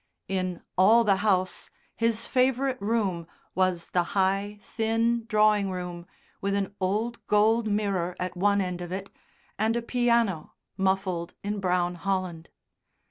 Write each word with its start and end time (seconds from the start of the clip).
In 0.27 0.63
all 0.79 1.03
the 1.03 1.17
house 1.17 1.69
his 1.95 2.25
favourite 2.25 2.81
room 2.81 3.27
was 3.53 3.91
the 3.91 4.01
high, 4.17 4.57
thin 4.63 5.25
drawing 5.27 5.69
room 5.69 6.07
with 6.41 6.55
an 6.55 6.73
old 6.81 7.23
gold 7.27 7.67
mirror 7.67 8.15
at 8.19 8.35
one 8.35 8.61
end 8.61 8.81
of 8.81 8.91
it 8.91 9.11
and 9.59 9.75
a 9.75 9.81
piano 9.83 10.53
muffled 10.75 11.35
in 11.43 11.59
brown 11.59 11.93
holland. 11.93 12.49